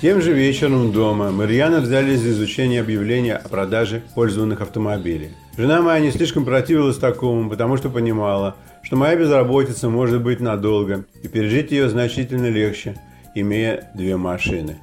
Тем 0.00 0.22
же 0.22 0.32
вечером 0.32 0.92
дома 0.92 1.30
мы 1.30 1.46
рьяно 1.46 1.80
взялись 1.80 2.20
за 2.20 2.30
изучение 2.30 2.80
объявления 2.80 3.34
о 3.34 3.48
продаже 3.48 4.02
пользованных 4.14 4.60
автомобилей. 4.60 5.30
Жена 5.56 5.82
моя 5.82 6.00
не 6.00 6.10
слишком 6.10 6.44
противилась 6.44 6.98
такому, 6.98 7.50
потому 7.50 7.76
что 7.76 7.88
понимала, 7.88 8.56
что 8.82 8.96
моя 8.96 9.16
безработица 9.16 9.88
может 9.88 10.22
быть 10.22 10.40
надолго, 10.40 11.04
и 11.22 11.28
пережить 11.28 11.72
ее 11.72 11.88
значительно 11.88 12.48
легче, 12.48 12.96
имея 13.34 13.90
две 13.94 14.16
машины. 14.16 14.78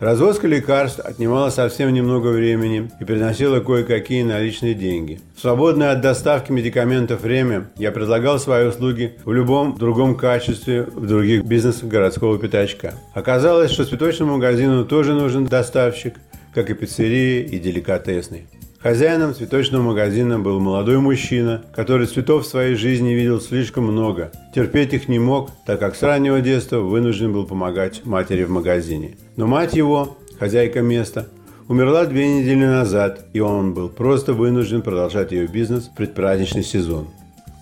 Развозка 0.00 0.48
лекарств 0.48 0.98
отнимала 1.04 1.50
совсем 1.50 1.92
немного 1.92 2.28
времени 2.28 2.90
и 3.00 3.04
приносила 3.04 3.60
кое-какие 3.60 4.22
наличные 4.22 4.72
деньги. 4.72 5.20
В 5.36 5.40
свободное 5.40 5.92
от 5.92 6.00
доставки 6.00 6.50
медикаментов 6.50 7.20
время 7.20 7.70
я 7.76 7.92
предлагал 7.92 8.38
свои 8.38 8.66
услуги 8.66 9.16
в 9.26 9.32
любом 9.32 9.76
другом 9.76 10.16
качестве 10.16 10.84
в 10.84 11.06
других 11.06 11.44
бизнесах 11.44 11.84
городского 11.84 12.38
пятачка. 12.38 12.94
Оказалось, 13.12 13.72
что 13.72 13.84
цветочному 13.84 14.36
магазину 14.36 14.86
тоже 14.86 15.12
нужен 15.12 15.44
доставщик, 15.44 16.14
как 16.54 16.70
и 16.70 16.74
пиццерии 16.74 17.42
и 17.42 17.58
деликатесной. 17.58 18.46
Хозяином 18.82 19.34
цветочного 19.34 19.82
магазина 19.82 20.38
был 20.38 20.58
молодой 20.58 21.00
мужчина, 21.00 21.62
который 21.74 22.06
цветов 22.06 22.46
в 22.46 22.48
своей 22.48 22.76
жизни 22.76 23.10
видел 23.10 23.38
слишком 23.38 23.84
много. 23.84 24.32
Терпеть 24.54 24.94
их 24.94 25.06
не 25.06 25.18
мог, 25.18 25.50
так 25.66 25.78
как 25.80 25.94
с 25.94 26.02
раннего 26.02 26.40
детства 26.40 26.78
вынужден 26.78 27.30
был 27.30 27.44
помогать 27.44 28.06
матери 28.06 28.44
в 28.44 28.50
магазине. 28.50 29.18
Но 29.36 29.46
мать 29.46 29.74
его, 29.74 30.16
хозяйка 30.38 30.80
места, 30.80 31.28
умерла 31.68 32.06
две 32.06 32.26
недели 32.26 32.64
назад, 32.64 33.26
и 33.34 33.40
он 33.40 33.74
был 33.74 33.90
просто 33.90 34.32
вынужден 34.32 34.80
продолжать 34.80 35.32
ее 35.32 35.46
бизнес 35.46 35.88
в 35.88 35.94
предпраздничный 35.94 36.62
сезон. 36.62 37.08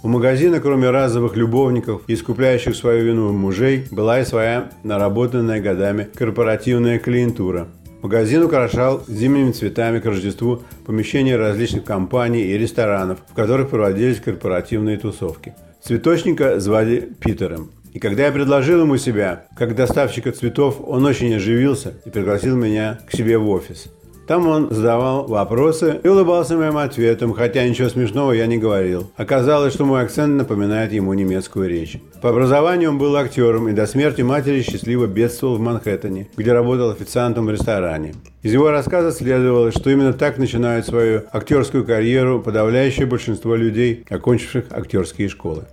У 0.04 0.08
магазина, 0.08 0.60
кроме 0.60 0.88
разовых 0.90 1.34
любовников, 1.34 2.02
искупляющих 2.06 2.76
свою 2.76 3.04
вину 3.04 3.32
мужей, 3.32 3.88
была 3.90 4.20
и 4.20 4.24
своя 4.24 4.70
наработанная 4.84 5.60
годами 5.60 6.06
корпоративная 6.14 7.00
клиентура– 7.00 7.66
Магазин 8.02 8.44
украшал 8.44 9.02
зимними 9.08 9.50
цветами 9.50 9.98
к 9.98 10.06
Рождеству 10.06 10.62
помещения 10.86 11.36
различных 11.36 11.84
компаний 11.84 12.42
и 12.42 12.56
ресторанов, 12.56 13.18
в 13.28 13.34
которых 13.34 13.70
проводились 13.70 14.20
корпоративные 14.20 14.98
тусовки. 14.98 15.54
Цветочника 15.82 16.60
звали 16.60 17.08
Питером. 17.20 17.72
И 17.92 17.98
когда 17.98 18.26
я 18.26 18.32
предложил 18.32 18.82
ему 18.82 18.98
себя 18.98 19.46
как 19.56 19.74
доставщика 19.74 20.30
цветов, 20.30 20.80
он 20.86 21.06
очень 21.06 21.34
оживился 21.34 21.94
и 22.04 22.10
пригласил 22.10 22.54
меня 22.54 23.00
к 23.10 23.16
себе 23.16 23.36
в 23.36 23.48
офис. 23.48 23.88
Там 24.28 24.46
он 24.46 24.70
задавал 24.70 25.26
вопросы 25.26 26.00
и 26.04 26.06
улыбался 26.06 26.54
моим 26.54 26.76
ответам, 26.76 27.32
хотя 27.32 27.66
ничего 27.66 27.88
смешного 27.88 28.32
я 28.32 28.46
не 28.46 28.58
говорил. 28.58 29.10
Оказалось, 29.16 29.72
что 29.72 29.86
мой 29.86 30.02
акцент 30.02 30.36
напоминает 30.36 30.92
ему 30.92 31.14
немецкую 31.14 31.70
речь. 31.70 31.96
По 32.20 32.28
образованию 32.28 32.90
он 32.90 32.98
был 32.98 33.16
актером 33.16 33.70
и 33.70 33.72
до 33.72 33.86
смерти 33.86 34.20
матери 34.20 34.60
счастливо 34.60 35.06
бедствовал 35.06 35.56
в 35.56 35.60
Манхэттене, 35.60 36.28
где 36.36 36.52
работал 36.52 36.90
официантом 36.90 37.46
в 37.46 37.50
ресторане. 37.50 38.16
Из 38.42 38.52
его 38.52 38.70
рассказа 38.70 39.12
следовало, 39.12 39.72
что 39.72 39.88
именно 39.88 40.12
так 40.12 40.36
начинают 40.36 40.84
свою 40.84 41.22
актерскую 41.32 41.86
карьеру 41.86 42.42
подавляющее 42.42 43.06
большинство 43.06 43.56
людей, 43.56 44.04
окончивших 44.10 44.66
актерские 44.70 45.30
школы. 45.30 45.64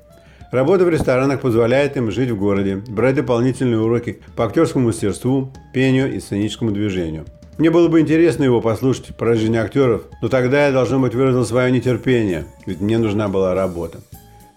Работа 0.51 0.85
в 0.85 0.89
ресторанах 0.89 1.41
позволяет 1.41 1.97
им 1.97 2.09
жить 2.09 2.29
в 2.29 2.37
городе, 2.37 2.81
брать 2.87 3.15
дополнительные 3.15 3.81
уроки 3.81 4.21
по 4.37 4.45
актерскому 4.45 4.85
мастерству, 4.85 5.51
пению 5.73 6.15
и 6.15 6.21
сценическому 6.21 6.71
движению. 6.71 7.25
Мне 7.57 7.71
было 7.71 7.87
бы 7.87 8.01
интересно 8.01 8.43
его 8.43 8.59
послушать 8.59 9.15
про 9.15 9.33
жизнь 9.33 9.55
актеров, 9.55 10.01
но 10.21 10.27
тогда 10.27 10.65
я, 10.65 10.73
должно 10.73 10.99
быть, 10.99 11.15
выразил 11.15 11.45
свое 11.45 11.71
нетерпение, 11.71 12.45
ведь 12.65 12.81
мне 12.81 12.97
нужна 12.97 13.29
была 13.29 13.55
работа. 13.55 13.99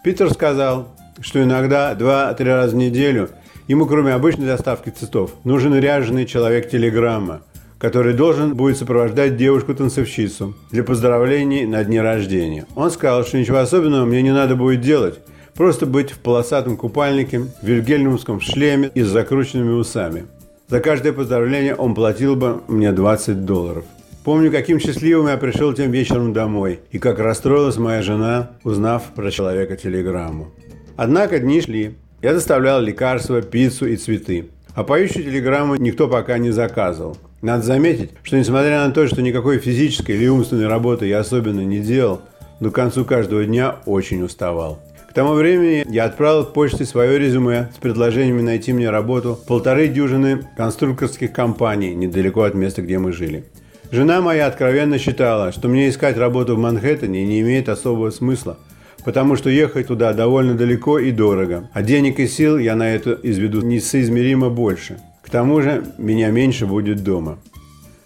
Питер 0.03 0.33
сказал, 0.33 0.89
что 1.21 1.41
иногда 1.41 1.95
два-три 1.95 2.49
раза 2.49 2.75
в 2.75 2.79
неделю 2.79 3.31
ему, 3.69 3.87
кроме 3.87 4.14
обычной 4.14 4.47
доставки 4.47 4.91
цветов, 4.91 5.31
нужен 5.45 5.79
ряженый 5.79 6.27
человек-телеграмма, 6.27 7.42
который 7.79 8.14
должен 8.14 8.57
будет 8.57 8.77
сопровождать 8.77 9.37
девушку-танцовщицу 9.37 10.57
для 10.73 10.83
поздравлений 10.83 11.67
на 11.67 11.85
дне 11.85 12.03
рождения. 12.03 12.67
Он 12.75 12.91
сказал, 12.91 13.25
что 13.25 13.39
ничего 13.39 13.58
особенного 13.58 14.07
мне 14.07 14.23
не 14.23 14.33
надо 14.33 14.57
будет 14.57 14.81
делать, 14.81 15.20
просто 15.55 15.87
быть 15.87 16.11
в 16.11 16.19
полосатом 16.19 16.77
купальнике, 16.77 17.42
в 17.42 17.63
вильгельмовском 17.63 18.41
шлеме 18.41 18.91
и 18.92 19.03
с 19.03 19.07
закрученными 19.07 19.70
усами– 19.70 20.27
за 20.68 20.80
каждое 20.80 21.14
поздравление 21.14 21.74
он 21.74 21.95
платил 21.95 22.36
бы 22.36 22.61
мне 22.68 22.92
20 22.92 23.46
долларов. 23.46 23.84
Помню, 24.23 24.51
каким 24.51 24.79
счастливым 24.79 25.29
я 25.29 25.39
пришел 25.39 25.73
тем 25.73 25.90
вечером 25.90 26.34
домой, 26.34 26.80
и 26.90 26.98
как 26.98 27.18
расстроилась 27.18 27.79
моя 27.79 28.02
жена, 28.02 28.51
узнав 28.64 29.05
про 29.14 29.30
человека 29.30 29.77
телеграмму. 29.77 30.48
Однако 30.96 31.39
дни 31.39 31.62
шли. 31.62 31.96
Я 32.20 32.34
доставлял 32.34 32.83
лекарства, 32.83 33.40
пиццу 33.40 33.86
и 33.86 33.96
цветы. 33.96 34.51
А 34.74 34.84
поющую 34.84 35.24
телеграмму 35.24 35.77
никто 35.77 36.07
пока 36.08 36.36
не 36.36 36.51
заказывал. 36.51 37.17
Надо 37.40 37.62
заметить, 37.62 38.11
что 38.23 38.36
несмотря 38.36 38.86
на 38.86 38.92
то, 38.92 39.07
что 39.07 39.23
никакой 39.23 39.58
физической 39.58 40.17
или 40.17 40.27
умственной 40.27 40.67
работы 40.67 41.07
я 41.07 41.20
особенно 41.20 41.61
не 41.61 41.78
делал, 41.78 42.20
к 42.61 42.70
концу 42.70 43.05
каждого 43.05 43.45
дня 43.45 43.77
очень 43.86 44.23
уставал. 44.23 44.80
К 45.08 45.14
тому 45.14 45.33
времени 45.33 45.86
я 45.89 46.05
отправил 46.05 46.45
почте 46.45 46.85
свое 46.85 47.19
резюме 47.19 47.70
с 47.74 47.79
предложениями 47.79 48.42
найти 48.42 48.74
мне 48.74 48.91
работу 48.91 49.39
полторы 49.48 49.89
дюжины 49.89 50.46
конструкторских 50.57 51.33
компаний 51.33 51.95
недалеко 51.95 52.42
от 52.42 52.55
места, 52.55 52.83
где 52.83 52.98
мы 52.98 53.13
жили. 53.13 53.45
Жена 53.91 54.20
моя 54.20 54.46
откровенно 54.46 54.98
считала, 54.98 55.51
что 55.51 55.69
мне 55.69 55.89
искать 55.89 56.19
работу 56.19 56.57
в 56.57 56.58
Манхэттене 56.58 57.24
не 57.24 57.41
имеет 57.41 57.70
особого 57.70 58.11
смысла, 58.11 58.58
потому 59.02 59.36
что 59.36 59.48
ехать 59.48 59.86
туда 59.86 60.13
довольно 60.13 60.52
далеко 60.52 60.98
и 60.98 61.11
дорого, 61.11 61.70
а 61.73 61.83
денег 61.83 62.20
и 62.20 62.29
сил 62.29 62.58
я 62.58 62.77
на 62.77 62.95
это 62.95 63.19
изведу 63.23 63.63
несоизмеримо 63.63 64.51
больше. 64.51 64.98
К 65.23 65.30
тому 65.30 65.63
же 65.63 65.85
меня 65.96 66.30
меньше 66.30 66.67
будет 66.67 67.02
дома. 67.02 67.39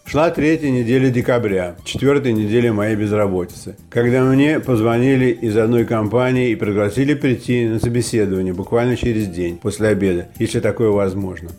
Шла 0.04 0.30
третья 0.30 0.68
неделя 0.68 1.08
декабря, 1.10 1.76
четвертая 1.84 2.32
неделя 2.32 2.72
моей 2.72 2.96
безработицы, 2.96 3.76
когда 3.88 4.22
мне 4.24 4.60
позвонили 4.60 5.30
из 5.30 5.56
одной 5.56 5.84
компании 5.86 6.50
и 6.50 6.56
пригласили 6.56 7.14
прийти 7.14 7.66
на 7.66 7.78
собеседование 7.78 8.52
буквально 8.52 8.96
через 8.96 9.28
день 9.28 9.56
после 9.56 9.88
обеда, 9.88 10.28
если 10.38 10.60
такое 10.60 10.90
возможно. 10.90 11.50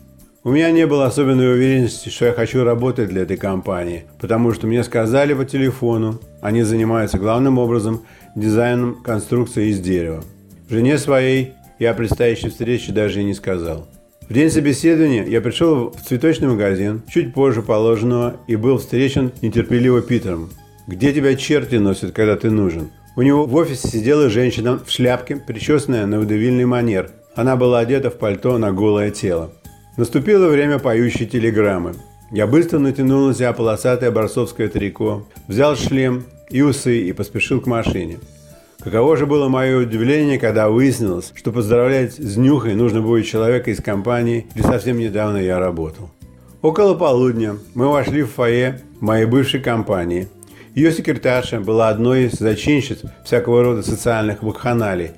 У 0.44 0.50
меня 0.50 0.70
не 0.70 0.86
было 0.86 1.06
особенной 1.06 1.54
уверенности, 1.54 2.10
что 2.10 2.26
я 2.26 2.32
хочу 2.32 2.64
работать 2.64 3.08
для 3.08 3.22
этой 3.22 3.38
компании, 3.38 4.04
потому 4.20 4.52
что 4.52 4.66
мне 4.66 4.84
сказали 4.84 5.32
по 5.34 5.44
телефону, 5.44 6.20
они 6.42 6.62
занимаются 6.62 7.18
главным 7.18 7.58
образом 7.58 8.04
дизайном 8.36 9.02
конструкции 9.02 9.70
из 9.70 9.80
дерева. 9.80 10.22
Жене 10.68 10.98
своей 10.98 11.54
я 11.78 11.90
о 11.90 11.94
предстоящей 11.94 12.50
встрече 12.50 12.92
даже 12.92 13.20
и 13.20 13.24
не 13.24 13.34
сказал. 13.34 13.88
В 14.28 14.32
день 14.32 14.50
собеседования 14.50 15.26
я 15.26 15.42
пришел 15.42 15.90
в 15.90 16.00
цветочный 16.00 16.48
магазин 16.48 17.02
чуть 17.12 17.34
позже 17.34 17.60
положенного 17.60 18.40
и 18.46 18.56
был 18.56 18.78
встречен 18.78 19.32
нетерпеливо 19.42 20.00
Питером. 20.00 20.48
«Где 20.86 21.12
тебя 21.12 21.36
черти 21.36 21.74
носят, 21.74 22.12
когда 22.12 22.34
ты 22.36 22.50
нужен?» 22.50 22.90
У 23.16 23.22
него 23.22 23.44
в 23.44 23.54
офисе 23.54 23.86
сидела 23.86 24.30
женщина 24.30 24.80
в 24.84 24.90
шляпке, 24.90 25.36
причесанная 25.36 26.06
на 26.06 26.18
выдавильный 26.18 26.64
манер. 26.64 27.10
Она 27.36 27.56
была 27.56 27.80
одета 27.80 28.10
в 28.10 28.16
пальто 28.16 28.56
на 28.56 28.72
голое 28.72 29.10
тело. 29.10 29.52
Наступило 29.98 30.48
время 30.48 30.78
поющей 30.78 31.26
телеграммы. 31.26 31.94
Я 32.30 32.46
быстро 32.46 32.78
натянул 32.78 33.28
на 33.28 33.34
себя 33.34 33.52
полосатое 33.52 34.10
борцовское 34.10 34.68
трико, 34.68 35.26
взял 35.48 35.76
шлем 35.76 36.24
и 36.48 36.62
усы 36.62 37.02
и 37.02 37.12
поспешил 37.12 37.60
к 37.60 37.66
машине. 37.66 38.18
Каково 38.84 39.16
же 39.16 39.24
было 39.24 39.48
мое 39.48 39.78
удивление, 39.78 40.38
когда 40.38 40.68
выяснилось, 40.68 41.32
что 41.34 41.52
поздравлять 41.52 42.16
с 42.16 42.36
нюхой 42.36 42.74
нужно 42.74 43.00
будет 43.00 43.24
человека 43.24 43.70
из 43.70 43.82
компании, 43.82 44.46
где 44.54 44.62
совсем 44.62 44.98
недавно 44.98 45.38
я 45.38 45.58
работал. 45.58 46.10
Около 46.60 46.94
полудня 46.94 47.56
мы 47.72 47.88
вошли 47.88 48.22
в 48.22 48.32
фойе 48.32 48.82
моей 49.00 49.24
бывшей 49.24 49.60
компании. 49.60 50.28
Ее 50.74 50.92
секретарша 50.92 51.60
была 51.60 51.88
одной 51.88 52.24
из 52.24 52.32
зачинщиц 52.32 53.00
всякого 53.24 53.62
рода 53.62 53.82
социальных 53.82 54.42
вакханалий 54.42 55.12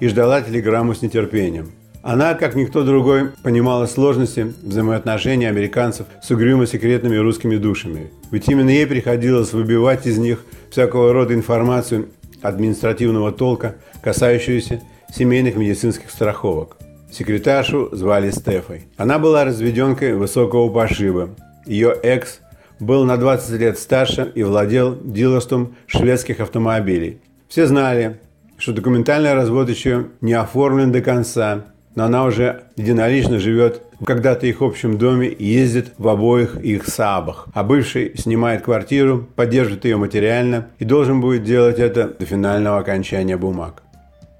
и 0.00 0.08
ждала 0.08 0.40
телеграмму 0.40 0.92
с 0.92 1.02
нетерпением. 1.02 1.70
Она, 2.02 2.34
как 2.34 2.56
никто 2.56 2.82
другой, 2.82 3.30
понимала 3.44 3.86
сложности 3.86 4.52
взаимоотношений 4.62 5.46
американцев 5.46 6.06
с 6.20 6.30
угрюмо-секретными 6.32 7.16
русскими 7.16 7.56
душами. 7.56 8.10
Ведь 8.32 8.48
именно 8.48 8.70
ей 8.70 8.88
приходилось 8.88 9.52
выбивать 9.52 10.04
из 10.04 10.18
них 10.18 10.44
всякого 10.70 11.12
рода 11.12 11.32
информацию 11.32 12.08
административного 12.44 13.32
толка, 13.32 13.76
касающуюся 14.02 14.80
семейных 15.12 15.56
медицинских 15.56 16.10
страховок. 16.10 16.76
Секретаршу 17.10 17.88
звали 17.92 18.30
Стефой. 18.30 18.84
Она 18.96 19.18
была 19.18 19.44
разведенкой 19.44 20.14
высокого 20.14 20.68
пошиба. 20.68 21.30
Ее 21.66 21.92
экс 22.02 22.40
был 22.80 23.04
на 23.04 23.16
20 23.16 23.60
лет 23.60 23.78
старше 23.78 24.30
и 24.34 24.42
владел 24.42 24.96
дилерством 25.00 25.76
шведских 25.86 26.40
автомобилей. 26.40 27.20
Все 27.48 27.66
знали, 27.66 28.20
что 28.58 28.72
документальный 28.72 29.34
развод 29.34 29.68
еще 29.70 30.06
не 30.20 30.32
оформлен 30.32 30.92
до 30.92 31.00
конца, 31.00 31.64
но 31.94 32.04
она 32.04 32.24
уже 32.24 32.64
единолично 32.76 33.38
живет 33.38 33.82
когда-то 34.04 34.46
их 34.46 34.60
общем 34.62 34.98
доме 34.98 35.34
ездит 35.38 35.92
в 35.98 36.08
обоих 36.08 36.56
их 36.56 36.86
сабах. 36.86 37.48
А 37.54 37.62
бывший 37.62 38.16
снимает 38.16 38.62
квартиру, 38.62 39.26
поддерживает 39.34 39.84
ее 39.84 39.96
материально 39.96 40.68
и 40.78 40.84
должен 40.84 41.20
будет 41.20 41.44
делать 41.44 41.78
это 41.78 42.08
до 42.08 42.26
финального 42.26 42.78
окончания 42.78 43.36
бумаг. 43.36 43.82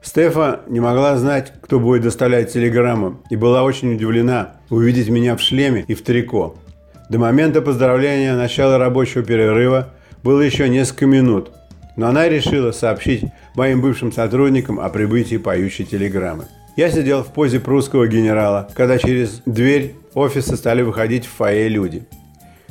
Стефа 0.03 0.61
не 0.69 0.81
могла 0.81 1.17
знать, 1.17 1.53
кто 1.63 1.81
будет 1.81 2.03
доставлять 2.03 2.53
телеграмму, 2.53 3.23
и 3.31 3.37
была 3.37 3.63
очень 3.63 3.95
удивлена 3.95 4.53
увидеть 4.69 5.09
меня 5.09 5.35
в 5.35 5.41
шлеме 5.41 5.85
и 5.89 5.95
в 5.95 6.03
трико. 6.03 6.57
До 7.09 7.19
момента 7.19 7.63
поздравления 7.63 8.35
начала 8.35 8.77
рабочего 8.77 9.25
перерыва 9.25 9.89
было 10.23 10.43
еще 10.43 10.69
несколько 10.69 11.07
минут, 11.07 11.53
но 11.97 12.09
она 12.09 12.29
решила 12.29 12.73
сообщить 12.73 13.25
моим 13.55 13.81
бывшим 13.81 14.13
сотрудникам 14.13 14.79
о 14.79 14.91
прибытии 14.91 15.37
поющей 15.37 15.87
телеграммы. 15.87 16.45
Я 16.77 16.91
сидел 16.91 17.23
в 17.23 17.29
позе 17.29 17.61
прусского 17.61 18.09
генерала, 18.09 18.69
когда 18.75 18.99
через 18.99 19.43
дверь 19.47 19.95
офиса 20.15 20.57
стали 20.57 20.83
выходить 20.83 21.25
в 21.25 21.31
фойе 21.31 21.69
люди. 21.69 22.03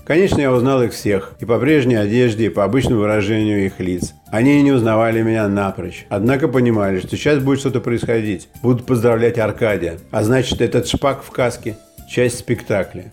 Конечно, 0.05 0.41
я 0.41 0.51
узнал 0.51 0.83
их 0.83 0.91
всех, 0.91 1.35
и 1.39 1.45
по 1.45 1.57
прежней 1.57 1.95
одежде, 1.95 2.47
и 2.47 2.50
по 2.50 2.65
обычному 2.65 3.00
выражению 3.00 3.65
их 3.65 3.79
лиц. 3.79 4.13
Они 4.29 4.61
не 4.61 4.73
узнавали 4.73 5.21
меня 5.21 5.47
напрочь, 5.47 6.05
однако 6.09 6.50
понимали, 6.50 7.00
что 7.00 7.15
сейчас 7.15 7.39
будет 7.39 7.59
что-то 7.59 7.79
происходить. 7.79 8.50
Будут 8.61 8.85
поздравлять 8.85 9.38
Аркадия, 9.38 9.97
а 10.11 10.23
значит, 10.23 10.59
этот 10.59 10.85
шпак 10.85 11.23
в 11.23 11.31
каске– 11.31 11.77
часть 12.09 12.39
спектакля. 12.39 13.05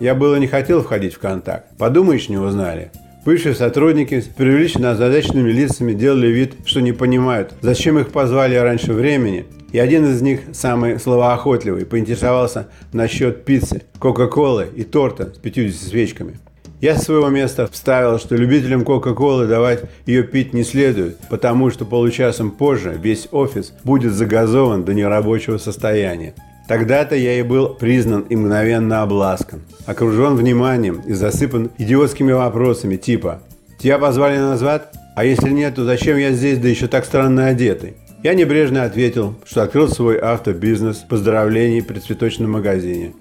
Я 0.00 0.16
было 0.16 0.34
не 0.34 0.48
хотел 0.48 0.82
входить 0.82 1.14
в 1.14 1.20
контакт. 1.20 1.66
Подумаешь, 1.78 2.28
не 2.28 2.36
узнали. 2.36 2.90
Бывшие 3.24 3.54
сотрудники 3.54 4.20
с 4.20 4.24
преувеличенно 4.24 4.90
озадаченными 4.90 5.52
лицами 5.52 5.92
делали 5.92 6.26
вид, 6.26 6.54
что 6.64 6.80
не 6.80 6.92
понимают, 6.92 7.54
зачем 7.60 7.98
их 7.98 8.10
позвали 8.10 8.56
раньше 8.56 8.92
времени. 8.92 9.46
И 9.70 9.78
один 9.78 10.04
из 10.06 10.20
них, 10.22 10.40
самый 10.52 10.98
словоохотливый, 10.98 11.86
поинтересовался 11.86 12.68
насчет 12.92 13.44
пиццы, 13.44 13.82
кока-колы 14.00 14.68
и 14.74 14.82
торта 14.82 15.32
с 15.34 15.38
50 15.38 15.88
свечками. 15.88 16.38
Я 16.80 16.96
с 16.96 17.04
своего 17.04 17.28
места 17.28 17.68
вставил, 17.70 18.18
что 18.18 18.34
любителям 18.34 18.84
Кока-Колы 18.84 19.46
давать 19.46 19.84
ее 20.04 20.24
пить 20.24 20.52
не 20.52 20.64
следует, 20.64 21.16
потому 21.30 21.70
что 21.70 21.84
получасом 21.84 22.50
позже 22.50 22.98
весь 23.00 23.28
офис 23.30 23.72
будет 23.84 24.14
загазован 24.14 24.82
до 24.82 24.92
нерабочего 24.92 25.58
состояния. 25.58 26.34
Тогда-то 26.68 27.16
я 27.16 27.38
и 27.38 27.42
был 27.42 27.74
признан 27.74 28.22
и 28.22 28.36
мгновенно 28.36 29.02
обласкан, 29.02 29.62
окружен 29.86 30.36
вниманием 30.36 31.00
и 31.06 31.12
засыпан 31.12 31.70
идиотскими 31.78 32.32
вопросами 32.32 32.96
типа 32.96 33.42
«Тебя 33.78 33.98
позвали 33.98 34.38
назад? 34.38 34.94
А 35.16 35.24
если 35.24 35.50
нет, 35.50 35.74
то 35.74 35.84
зачем 35.84 36.16
я 36.16 36.30
здесь, 36.32 36.58
да 36.58 36.68
еще 36.68 36.86
так 36.86 37.04
странно 37.04 37.46
одетый?» 37.46 37.94
Я 38.22 38.34
небрежно 38.34 38.84
ответил, 38.84 39.34
что 39.44 39.64
открыл 39.64 39.88
свой 39.88 40.16
автобизнес 40.16 40.98
поздравлений 40.98 41.82
при 41.82 41.98
цветочном 41.98 42.52
магазине, 42.52 43.14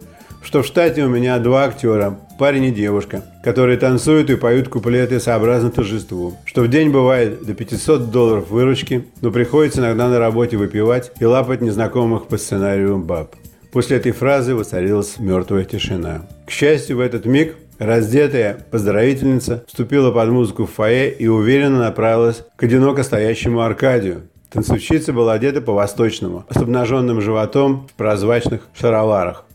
что 0.43 0.63
в 0.63 0.65
штате 0.65 1.03
у 1.03 1.09
меня 1.09 1.39
два 1.39 1.65
актера, 1.65 2.19
парень 2.39 2.65
и 2.65 2.71
девушка, 2.71 3.23
которые 3.43 3.77
танцуют 3.77 4.29
и 4.29 4.35
поют 4.35 4.67
куплеты 4.67 5.19
сообразно 5.19 5.71
торжеству, 5.71 6.37
что 6.45 6.61
в 6.63 6.67
день 6.67 6.89
бывает 6.89 7.45
до 7.45 7.53
500 7.53 8.11
долларов 8.11 8.49
выручки, 8.49 9.05
но 9.21 9.31
приходится 9.31 9.81
иногда 9.81 10.09
на 10.09 10.19
работе 10.19 10.57
выпивать 10.57 11.11
и 11.19 11.25
лапать 11.25 11.61
незнакомых 11.61 12.27
по 12.27 12.37
сценарию 12.37 12.97
баб. 12.97 13.35
После 13.71 13.97
этой 13.97 14.11
фразы 14.11 14.53
воцарилась 14.53 15.17
мертвая 15.19 15.63
тишина. 15.63 16.27
К 16.45 16.51
счастью, 16.51 16.97
в 16.97 16.99
этот 16.99 17.25
миг 17.25 17.55
раздетая 17.79 18.65
поздравительница 18.69 19.63
вступила 19.67 20.11
под 20.11 20.29
музыку 20.29 20.65
в 20.65 20.71
фойе 20.71 21.11
и 21.11 21.27
уверенно 21.27 21.79
направилась 21.79 22.43
к 22.55 22.63
одиноко 22.63 23.03
стоящему 23.03 23.61
Аркадию. 23.61 24.23
Танцовщица 24.51 25.13
была 25.13 25.33
одета 25.33 25.61
по-восточному, 25.61 26.45
с 26.49 26.57
обнаженным 26.57 27.21
животом 27.21 27.87
в 27.87 27.93
прозрачных 27.93 28.67
шароварах. 28.77 29.45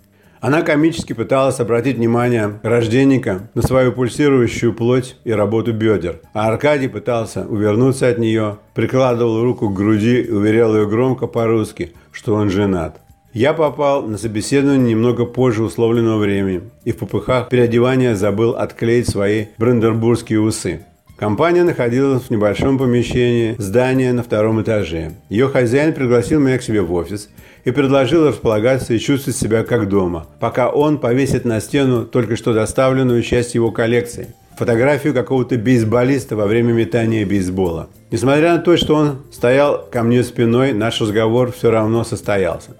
Она 0.46 0.62
комически 0.62 1.12
пыталась 1.12 1.58
обратить 1.58 1.96
внимание 1.96 2.60
рожденника 2.62 3.50
на 3.54 3.62
свою 3.62 3.90
пульсирующую 3.90 4.72
плоть 4.72 5.16
и 5.24 5.32
работу 5.32 5.72
бедер, 5.72 6.20
а 6.34 6.46
Аркадий 6.46 6.86
пытался 6.86 7.44
увернуться 7.48 8.06
от 8.06 8.18
нее, 8.18 8.58
прикладывал 8.72 9.42
руку 9.42 9.68
к 9.68 9.74
груди 9.74 10.20
и 10.20 10.30
уверял 10.30 10.76
ее 10.76 10.86
громко 10.86 11.26
по-русски, 11.26 11.94
что 12.12 12.36
он 12.36 12.48
женат. 12.48 13.00
Я 13.32 13.54
попал 13.54 14.04
на 14.04 14.18
собеседование 14.18 14.90
немного 14.90 15.26
позже 15.26 15.64
условленного 15.64 16.18
времени 16.18 16.60
и 16.84 16.92
в 16.92 16.98
попыхах 16.98 17.48
переодевания 17.48 18.14
забыл 18.14 18.52
отклеить 18.52 19.08
свои 19.08 19.46
брандербургские 19.58 20.40
усы. 20.40 20.82
Компания 21.16 21.64
находилась 21.64 22.24
в 22.24 22.30
небольшом 22.30 22.78
помещении 22.78 23.56
здания 23.58 24.12
на 24.12 24.22
втором 24.22 24.62
этаже. 24.62 25.14
Ее 25.28 25.48
хозяин 25.48 25.92
пригласил 25.92 26.38
меня 26.38 26.58
к 26.58 26.62
себе 26.62 26.82
в 26.82 26.92
офис 26.92 27.30
и 27.66 27.72
предложил 27.72 28.28
располагаться 28.28 28.94
и 28.94 28.98
чувствовать 28.98 29.36
себя 29.36 29.64
как 29.64 29.88
дома, 29.88 30.26
пока 30.40 30.70
он 30.70 30.98
повесит 30.98 31.44
на 31.44 31.60
стену 31.60 32.06
только 32.06 32.36
что 32.36 32.54
доставленную 32.54 33.22
часть 33.22 33.54
его 33.54 33.70
коллекции– 33.70 34.34
фотографию 34.56 35.12
какого-то 35.12 35.56
бейсболиста 35.56 36.36
во 36.36 36.46
время 36.46 36.72
метания 36.72 37.26
бейсбола. 37.26 37.88
Несмотря 38.10 38.56
на 38.56 38.58
то, 38.58 38.76
что 38.76 38.94
он 38.94 39.18
стоял 39.32 39.84
ко 39.90 40.04
мне 40.04 40.22
спиной, 40.22 40.72
наш 40.72 41.00
разговор 41.00 41.52
все 41.52 41.70
равно 41.70 42.04
состоялся. 42.04 42.70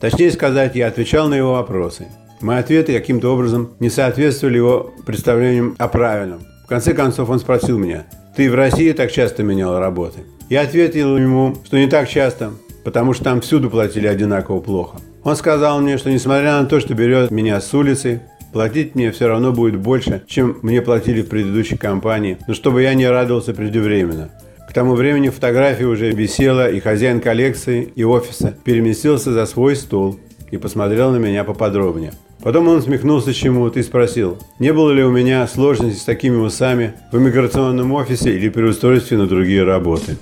Точнее 0.00 0.30
сказать, 0.30 0.74
я 0.74 0.88
отвечал 0.88 1.28
на 1.28 1.34
его 1.34 1.52
вопросы. 1.52 2.06
Мои 2.40 2.58
ответы 2.58 2.94
каким-то 2.94 3.32
образом 3.32 3.74
не 3.78 3.90
соответствовали 3.90 4.56
его 4.56 4.94
представлениям 5.04 5.76
о 5.78 5.86
правильном. 5.88 6.40
В 6.64 6.66
конце 6.66 6.94
концов 6.94 7.28
он 7.28 7.38
спросил 7.38 7.78
меня, 7.78 8.06
«Ты 8.34 8.50
в 8.50 8.54
России 8.54 8.92
так 8.92 9.12
часто 9.12 9.42
менял 9.42 9.78
работы?» 9.78 10.20
Я 10.48 10.62
ответил 10.62 11.16
ему, 11.18 11.54
что 11.64 11.78
не 11.78 11.86
так 11.86 12.08
часто, 12.08 12.52
потому 12.84 13.12
что 13.12 13.24
там 13.24 13.40
всюду 13.40 13.70
платили 13.70 14.06
одинаково 14.06 14.60
плохо. 14.60 14.98
Он 15.22 15.36
сказал 15.36 15.80
мне, 15.80 15.98
что 15.98 16.10
несмотря 16.10 16.60
на 16.60 16.66
то, 16.66 16.80
что 16.80 16.94
берет 16.94 17.30
меня 17.30 17.60
с 17.60 17.72
улицы, 17.74 18.22
платить 18.52 18.94
мне 18.94 19.12
все 19.12 19.26
равно 19.26 19.52
будет 19.52 19.76
больше, 19.76 20.22
чем 20.26 20.58
мне 20.62 20.82
платили 20.82 21.22
в 21.22 21.28
предыдущей 21.28 21.76
компании, 21.76 22.38
но 22.46 22.54
чтобы 22.54 22.82
я 22.82 22.94
не 22.94 23.06
радовался 23.06 23.52
преждевременно. 23.52 24.30
К 24.68 24.72
тому 24.72 24.94
времени 24.94 25.30
фотография 25.30 25.86
уже 25.86 26.10
висела, 26.12 26.70
и 26.70 26.78
хозяин 26.78 27.20
коллекции 27.20 27.92
и 27.94 28.04
офиса 28.04 28.54
переместился 28.64 29.32
за 29.32 29.44
свой 29.46 29.74
стол 29.74 30.20
и 30.50 30.56
посмотрел 30.56 31.10
на 31.10 31.16
меня 31.16 31.42
поподробнее. 31.44 32.12
Потом 32.42 32.68
он 32.68 32.76
усмехнулся 32.76 33.34
чему-то 33.34 33.80
и 33.80 33.82
спросил, 33.82 34.38
не 34.58 34.72
было 34.72 34.92
ли 34.92 35.02
у 35.02 35.10
меня 35.10 35.46
сложностей 35.46 36.00
с 36.00 36.04
такими 36.04 36.36
усами 36.36 36.94
в 37.12 37.18
иммиграционном 37.18 37.92
офисе 37.92 38.34
или 38.34 38.48
при 38.48 38.62
устройстве 38.62 39.18
на 39.18 39.26
другие 39.26 39.64
работы. 39.64 40.16